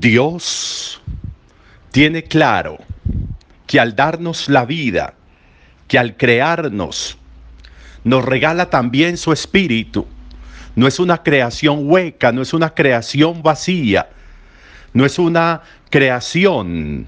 [0.00, 0.98] Dios
[1.90, 2.78] tiene claro
[3.66, 5.12] que al darnos la vida,
[5.88, 7.18] que al crearnos,
[8.02, 10.06] nos regala también su espíritu.
[10.74, 14.08] No es una creación hueca, no es una creación vacía,
[14.94, 17.06] no es una creación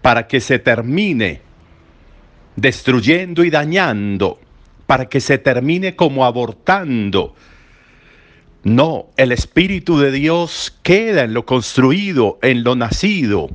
[0.00, 1.42] para que se termine
[2.56, 4.40] destruyendo y dañando,
[4.86, 7.34] para que se termine como abortando.
[8.62, 13.48] No, el Espíritu de Dios queda en lo construido, en lo nacido,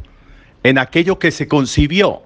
[0.64, 2.23] en aquello que se concibió,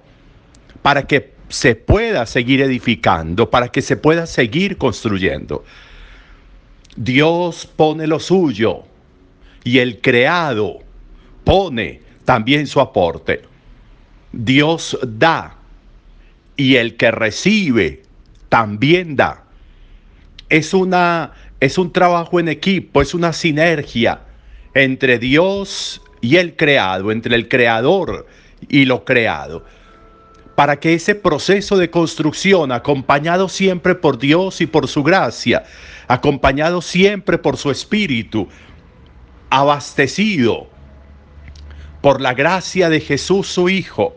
[0.80, 5.64] para que se pueda seguir edificando, para que se pueda seguir construyendo.
[6.96, 8.84] Dios pone lo suyo
[9.62, 10.78] y el creado
[11.44, 13.42] pone también su aporte.
[14.32, 15.56] Dios da
[16.56, 18.02] y el que recibe
[18.48, 19.44] también da.
[20.48, 24.22] Es una es un trabajo en equipo, es una sinergia
[24.74, 28.26] entre Dios y el creado, entre el creador
[28.68, 29.64] y lo creado.
[30.54, 35.64] Para que ese proceso de construcción, acompañado siempre por Dios y por su gracia,
[36.08, 38.48] acompañado siempre por su espíritu,
[39.50, 40.68] abastecido
[42.00, 44.16] por la gracia de Jesús su Hijo,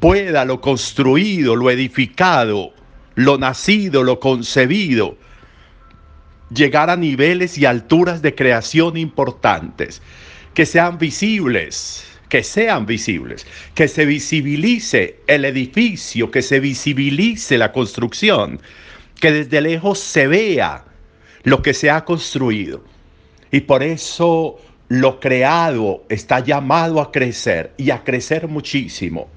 [0.00, 2.72] pueda lo construido, lo edificado,
[3.14, 5.16] lo nacido, lo concebido,
[6.50, 10.02] llegar a niveles y alturas de creación importantes,
[10.54, 17.72] que sean visibles, que sean visibles, que se visibilice el edificio, que se visibilice la
[17.72, 18.60] construcción,
[19.20, 20.84] que desde lejos se vea
[21.42, 22.82] lo que se ha construido.
[23.50, 24.58] Y por eso
[24.88, 29.28] lo creado está llamado a crecer y a crecer muchísimo.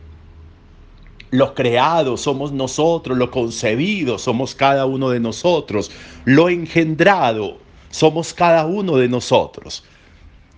[1.31, 5.90] Lo creado somos nosotros, lo concebido somos cada uno de nosotros,
[6.25, 7.58] lo engendrado
[7.90, 9.86] somos cada uno de nosotros.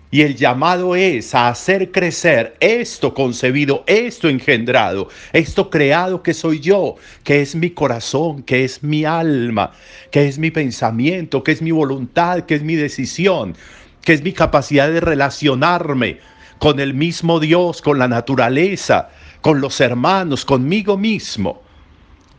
[0.09, 6.59] Y el llamado es a hacer crecer esto concebido, esto engendrado, esto creado que soy
[6.59, 9.73] yo, que es mi corazón, que es mi alma,
[10.09, 13.55] que es mi pensamiento, que es mi voluntad, que es mi decisión,
[14.03, 16.19] que es mi capacidad de relacionarme
[16.57, 19.09] con el mismo Dios, con la naturaleza,
[19.43, 21.61] con los hermanos, conmigo mismo.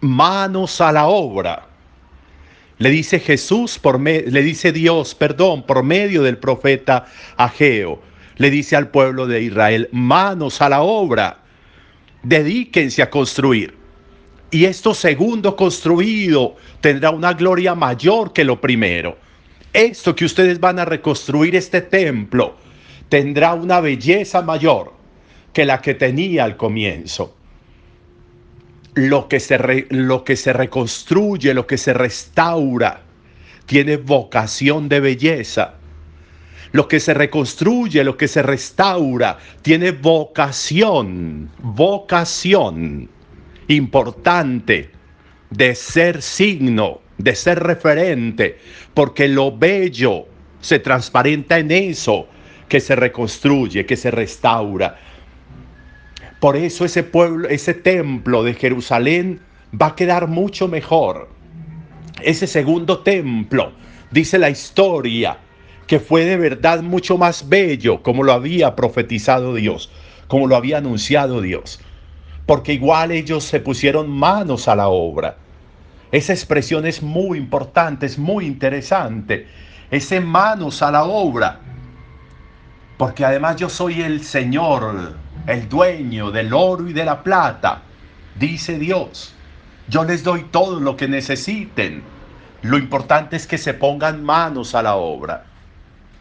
[0.01, 1.69] Manos a la obra.
[2.79, 7.05] Le dice Jesús, por le dice Dios, perdón, por medio del profeta
[7.37, 8.01] Ageo.
[8.39, 11.41] Le dice al pueblo de Israel, manos a la obra.
[12.23, 13.77] Dedíquense a construir.
[14.51, 19.19] Y esto segundo construido tendrá una gloria mayor que lo primero.
[19.75, 22.57] Esto que ustedes van a reconstruir este templo
[23.11, 25.04] tendrá una belleza mayor
[25.55, 27.35] que la que tenía al comienzo.
[28.95, 33.01] Lo que, se lo que se reconstruye, lo que se restaura,
[33.67, 35.75] tiene vocación de belleza.
[36.73, 43.09] Lo que se reconstruye, lo que se restaura, tiene vocación, vocación
[43.69, 44.91] importante
[45.51, 48.59] de ser signo, de ser referente,
[48.93, 50.27] porque lo bello
[50.61, 52.27] se transparenta en eso
[52.69, 54.99] que se reconstruye, que se restaura.
[56.45, 59.41] Por eso ese pueblo, ese templo de Jerusalén
[59.73, 61.31] va a quedar mucho mejor.
[62.21, 63.73] Ese segundo templo,
[64.11, 65.39] dice la historia,
[65.87, 69.91] que fue de verdad mucho más bello, como lo había profetizado Dios,
[70.29, 71.81] como lo había anunciado Dios.
[72.45, 75.39] Porque igual ellos se pusieron manos a la obra.
[76.13, 79.47] Esa expresión es muy importante, es muy interesante.
[79.91, 81.61] Ese manos a la obra.
[82.99, 87.83] Porque además yo soy el Señor el dueño del oro y de la plata,
[88.35, 89.35] dice Dios.
[89.89, 92.03] Yo les doy todo lo que necesiten.
[92.63, 95.45] Lo importante es que se pongan manos a la obra.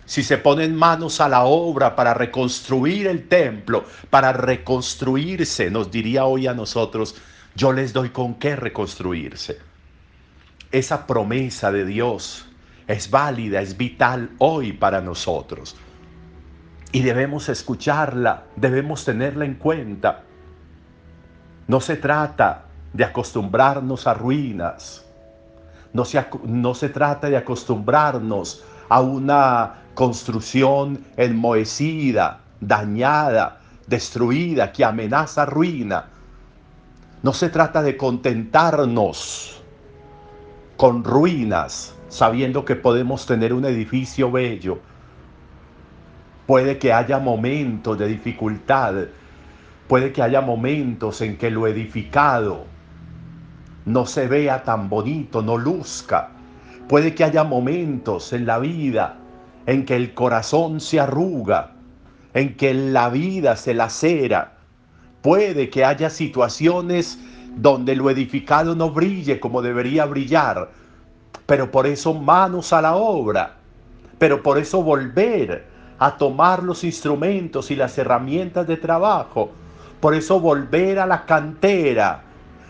[0.05, 6.25] Si se ponen manos a la obra para reconstruir el templo, para reconstruirse, nos diría
[6.25, 7.15] hoy a nosotros,
[7.55, 9.59] yo les doy con qué reconstruirse.
[10.73, 12.45] Esa promesa de Dios
[12.87, 15.77] es válida, es vital hoy para nosotros
[16.93, 20.21] y debemos escucharla, debemos tenerla en cuenta.
[21.67, 25.03] No se trata de acostumbrarnos a ruinas,
[25.91, 35.47] no se, no se trata de acostumbrarnos a una construcción enmohecida, dañada, destruida, que amenaza
[35.47, 36.05] ruina.
[37.23, 39.63] No se trata de contentarnos
[40.77, 44.79] con ruinas, sabiendo que podemos tener un edificio bello,
[46.45, 48.95] Puede que haya momentos de dificultad,
[49.87, 52.65] puede que haya momentos en que lo edificado
[53.85, 56.31] no se vea tan bonito, no luzca.
[56.89, 59.17] Puede que haya momentos en la vida
[59.65, 61.71] en que el corazón se arruga,
[62.33, 64.57] en que la vida se lacera.
[65.21, 67.19] Puede que haya situaciones
[67.55, 70.71] donde lo edificado no brille como debería brillar,
[71.45, 73.55] pero por eso manos a la obra,
[74.17, 75.72] pero por eso volver
[76.03, 79.51] a tomar los instrumentos y las herramientas de trabajo,
[80.01, 82.21] por eso volver a la cantera,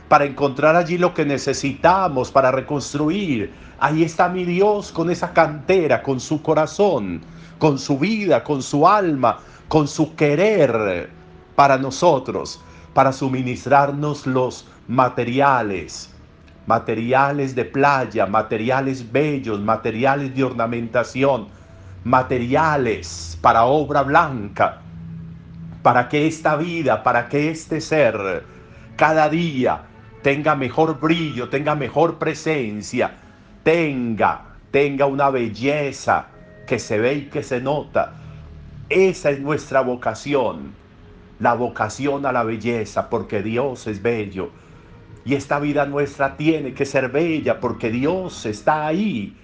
[0.07, 3.51] para encontrar allí lo que necesitamos para reconstruir.
[3.79, 7.21] Ahí está mi Dios con esa cantera, con su corazón,
[7.57, 11.09] con su vida, con su alma, con su querer
[11.55, 12.61] para nosotros,
[12.93, 16.13] para suministrarnos los materiales,
[16.67, 21.47] materiales de playa, materiales bellos, materiales de ornamentación,
[22.03, 24.81] materiales para obra blanca,
[25.81, 28.43] para que esta vida, para que este ser
[28.95, 29.81] cada día
[30.21, 33.15] tenga mejor brillo, tenga mejor presencia,
[33.63, 36.27] tenga, tenga una belleza
[36.65, 38.13] que se ve y que se nota.
[38.89, 40.73] Esa es nuestra vocación,
[41.39, 44.51] la vocación a la belleza, porque Dios es bello.
[45.25, 49.37] Y esta vida nuestra tiene que ser bella porque Dios está ahí.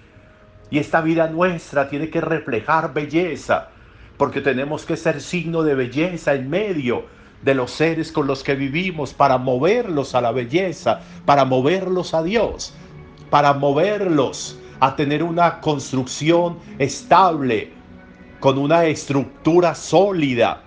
[0.70, 3.68] Y esta vida nuestra tiene que reflejar belleza,
[4.16, 7.06] porque tenemos que ser signo de belleza en medio
[7.42, 12.22] de los seres con los que vivimos para moverlos a la belleza, para moverlos a
[12.22, 12.74] Dios,
[13.30, 17.72] para moverlos a tener una construcción estable,
[18.40, 20.62] con una estructura sólida,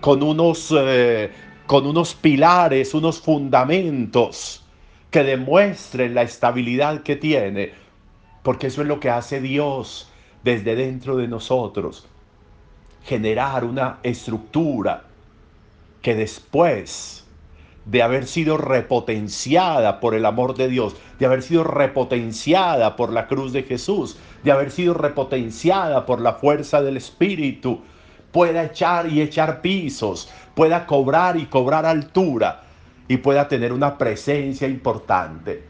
[0.00, 1.30] con unos, eh,
[1.66, 4.64] con unos pilares, unos fundamentos
[5.10, 7.72] que demuestren la estabilidad que tiene,
[8.44, 10.08] porque eso es lo que hace Dios
[10.44, 12.06] desde dentro de nosotros,
[13.02, 15.04] generar una estructura,
[16.02, 17.24] que después
[17.86, 23.28] de haber sido repotenciada por el amor de Dios, de haber sido repotenciada por la
[23.28, 27.80] cruz de Jesús, de haber sido repotenciada por la fuerza del Espíritu,
[28.30, 32.64] pueda echar y echar pisos, pueda cobrar y cobrar altura
[33.08, 35.64] y pueda tener una presencia importante.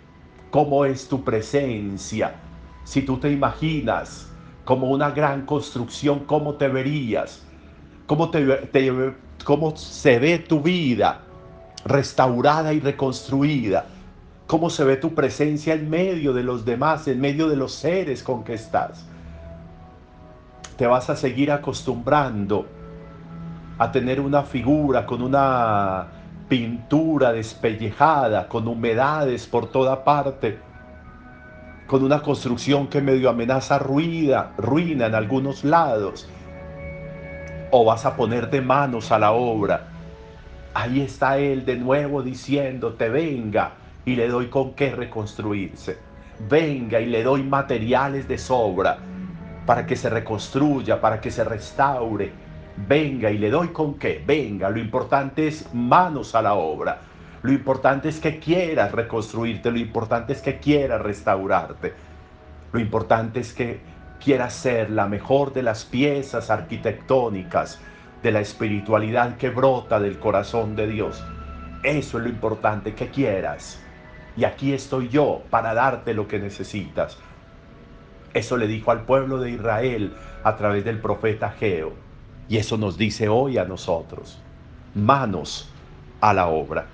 [0.50, 2.35] ¿Cómo es tu presencia?
[2.84, 4.31] Si tú te imaginas
[4.64, 7.44] como una gran construcción, ¿cómo te verías?
[8.06, 8.46] ¿Cómo te,
[9.44, 11.20] cómo se ve tu vida
[11.84, 13.86] restaurada y reconstruida,
[14.46, 18.22] cómo se ve tu presencia en medio de los demás, en medio de los seres
[18.22, 19.06] con que estás.
[20.76, 22.66] Te vas a seguir acostumbrando
[23.78, 26.08] a tener una figura con una
[26.48, 30.58] pintura despellejada, con humedades por toda parte,
[31.86, 36.28] con una construcción que medio amenaza ruida, ruina en algunos lados
[37.70, 39.88] o vas a ponerte manos a la obra.
[40.72, 43.72] Ahí está Él de nuevo diciéndote, venga
[44.04, 45.98] y le doy con qué reconstruirse.
[46.48, 48.98] Venga y le doy materiales de sobra
[49.66, 52.32] para que se reconstruya, para que se restaure.
[52.88, 54.22] Venga y le doy con qué.
[54.26, 57.00] Venga, lo importante es manos a la obra.
[57.44, 61.93] Lo importante es que quieras reconstruirte, lo importante es que quieras restaurarte.
[62.72, 63.81] Lo importante es que
[64.19, 67.82] quiera ser la mejor de las piezas arquitectónicas
[68.22, 71.22] de la espiritualidad que brota del corazón de Dios.
[71.82, 73.79] Eso es lo importante que quieras.
[74.39, 77.19] Y aquí estoy yo para darte lo que necesitas.
[78.32, 81.93] Eso le dijo al pueblo de Israel a través del profeta Geo.
[82.48, 84.41] Y eso nos dice hoy a nosotros.
[84.94, 85.70] Manos
[86.22, 86.94] a la obra.